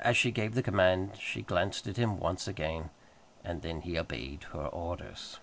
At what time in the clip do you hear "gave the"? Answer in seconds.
0.32-0.62